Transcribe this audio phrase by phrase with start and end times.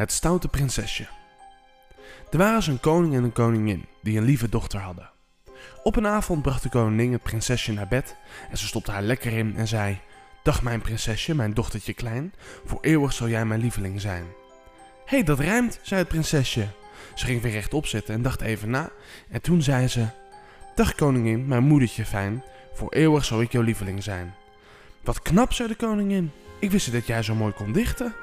[0.00, 1.06] Het stoute prinsesje.
[2.30, 5.10] Er waren een koning en een koningin die een lieve dochter hadden.
[5.82, 8.16] Op een avond bracht de koningin het prinsesje naar bed
[8.50, 10.00] en ze stopte haar lekker in en zei:
[10.42, 12.32] Dag mijn prinsesje, mijn dochtertje klein,
[12.64, 14.24] voor eeuwig zal jij mijn lieveling zijn.
[15.04, 16.66] Hé, hey, dat rijmt, zei het prinsesje.
[17.14, 18.90] Ze ging weer rechtop zitten en dacht even na
[19.28, 20.06] en toen zei ze:
[20.74, 22.44] Dag koningin, mijn moedertje fijn,
[22.74, 24.34] voor eeuwig zal ik jouw lieveling zijn.
[25.04, 26.30] Wat knap, zei de koningin.
[26.60, 28.14] Ik wist dat jij zo mooi kon dichten.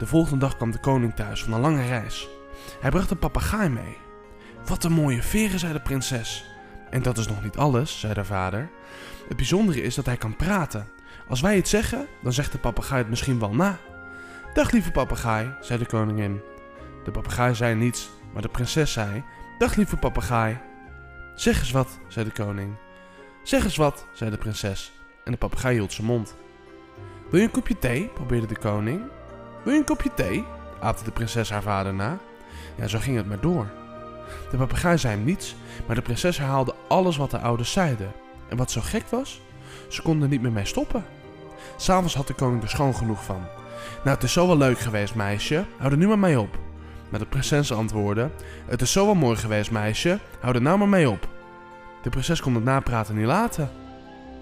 [0.00, 2.28] De volgende dag kwam de koning thuis van een lange reis.
[2.80, 3.96] Hij bracht een papegaai mee.
[4.66, 6.44] Wat een mooie veren, zei de prinses.
[6.90, 8.70] En dat is nog niet alles, zei de vader.
[9.28, 10.88] Het bijzondere is dat hij kan praten.
[11.28, 13.78] Als wij het zeggen, dan zegt de papegaai het misschien wel na.
[14.54, 16.40] Dag lieve papegaai, zei de koningin.
[17.04, 19.24] De papegaai zei niets, maar de prinses zei:
[19.58, 20.58] Dag lieve papegaai.
[21.34, 22.74] Zeg eens wat, zei de koning.
[23.42, 24.92] Zeg eens wat, zei de prinses.
[25.24, 26.34] En de papegaai hield zijn mond.
[27.30, 28.08] Wil je een kopje thee?
[28.08, 29.02] probeerde de koning.
[29.62, 30.44] Wil je een kopje thee?
[30.80, 32.18] aapte de prinses haar vader na.
[32.74, 33.66] Ja, zo ging het maar door.
[34.50, 38.12] De papegaai zei hem niets, maar de prinses herhaalde alles wat de ouders zeiden.
[38.48, 39.40] En wat zo gek was,
[39.88, 41.04] ze konden niet meer mee stoppen.
[41.76, 43.40] S'avonds had de koning er schoon genoeg van.
[44.04, 45.64] Nou, het is zo wel leuk geweest, meisje.
[45.78, 46.58] Hou er nu maar mee op.
[47.08, 48.30] Maar de prinses antwoordde:
[48.66, 50.18] Het is zo wel mooi geweest, meisje.
[50.40, 51.28] Hou er nou maar mee op.
[52.02, 53.70] De prinses kon het napraten niet laten.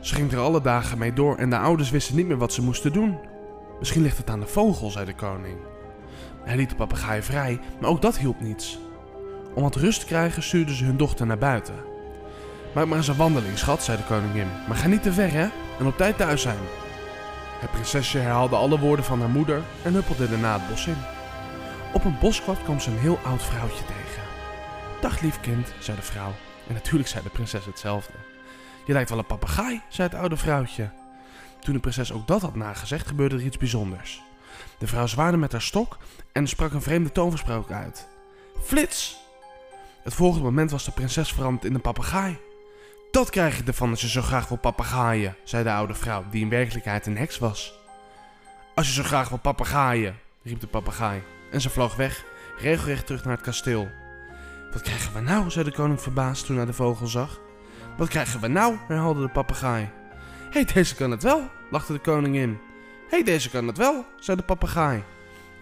[0.00, 2.62] Ze ging er alle dagen mee door en de ouders wisten niet meer wat ze
[2.62, 3.18] moesten doen.
[3.78, 5.58] Misschien ligt het aan de vogel, zei de koning.
[6.44, 8.78] Hij liet de papegaai vrij, maar ook dat hielp niets.
[9.54, 11.74] Om wat rust te krijgen stuurden ze hun dochter naar buiten.
[12.74, 14.48] Maak maar eens een wandeling, schat, zei de koningin.
[14.68, 15.48] Maar ga niet te ver, hè?
[15.78, 16.58] En op tijd thuis zijn.
[17.60, 20.96] Het prinsesje herhaalde alle woorden van haar moeder en huppelde daarna het bos in.
[21.92, 24.22] Op een boskwad kwam ze een heel oud vrouwtje tegen.
[25.00, 26.32] Dag lief kind, zei de vrouw.
[26.68, 28.12] En natuurlijk zei de prinses hetzelfde.
[28.84, 30.90] Je lijkt wel een papegaai, zei het oude vrouwtje.
[31.66, 34.22] Toen de prinses ook dat had nagezegd, gebeurde er iets bijzonders.
[34.78, 35.98] De vrouw zwaarde met haar stok
[36.32, 38.08] en sprak een vreemde toversprook uit.
[38.62, 39.16] Flits!
[40.02, 42.38] Het volgende moment was de prinses veranderd in een papegaai.
[43.10, 46.42] Dat krijg ik ervan als je zo graag wil papegaaien, zei de oude vrouw, die
[46.42, 47.74] in werkelijkheid een heks was.
[48.74, 51.22] Als je zo graag wil papegaaien, riep de papegaai.
[51.50, 52.24] En ze vloog weg,
[52.58, 53.88] regelrecht terug naar het kasteel.
[54.72, 57.40] Wat krijgen we nou, zei de koning verbaasd toen hij de vogel zag.
[57.96, 59.90] Wat krijgen we nou, herhaalde de papegaai.
[60.56, 62.58] Hey, deze kan het wel, lachte de koningin.
[63.08, 65.04] Hey, deze kan het wel, zei de papegaai.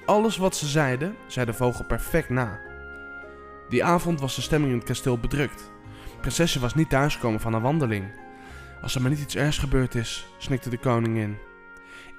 [0.07, 2.61] Alles wat ze zeiden, zei de vogel perfect na.
[3.69, 5.71] Die avond was de stemming in het kasteel bedrukt.
[6.21, 8.05] Prinsesje was niet thuisgekomen van een wandeling.
[8.83, 11.39] Als er maar niet iets ergs gebeurd is, snikte de koningin.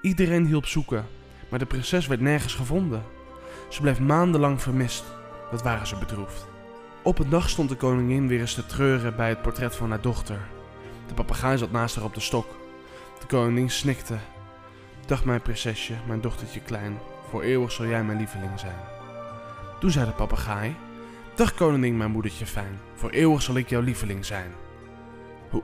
[0.01, 1.05] Iedereen hielp zoeken,
[1.49, 3.03] maar de prinses werd nergens gevonden.
[3.69, 5.03] Ze bleef maandenlang vermist.
[5.51, 6.47] Dat waren ze bedroefd.
[7.03, 10.01] Op een dag stond de koningin weer eens te treuren bij het portret van haar
[10.01, 10.39] dochter.
[11.07, 12.63] De papegaai zat naast haar op de stok.
[13.25, 14.17] De koningin snikte.
[15.05, 16.97] Dag mijn prinsesje, mijn dochtertje klein,
[17.29, 18.75] voor eeuwig zal jij mijn lieveling zijn.
[19.79, 20.75] Toen zei de papegaai,
[21.35, 24.51] Dag koningin, mijn moedertje fijn, voor eeuwig zal ik jouw lieveling zijn.
[25.49, 25.63] Hoe,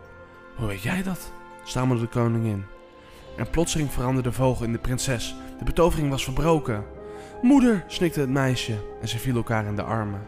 [0.55, 1.31] hoe weet jij dat?
[1.63, 2.65] stamelde de koningin.
[3.37, 5.35] En plotseling veranderde de vogel in de prinses.
[5.57, 6.85] De betovering was verbroken.
[7.41, 10.21] Moeder, snikte het meisje en ze viel elkaar in de armen.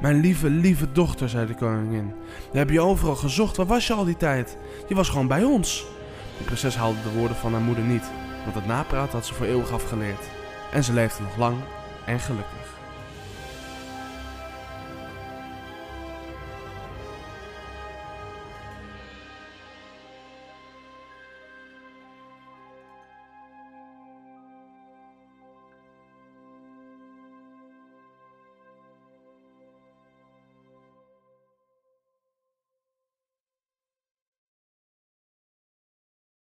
[0.00, 2.14] Mijn lieve, lieve dochter, zei de koningin.
[2.50, 4.56] We hebben je overal gezocht, waar was je al die tijd?
[4.88, 5.92] Je was gewoon bij ons.
[6.38, 8.10] De prinses haalde de woorden van haar moeder niet,
[8.42, 10.24] want het napraten had ze voor eeuwig afgeleerd.
[10.72, 11.56] En ze leefde nog lang
[12.06, 12.83] en gelukkig.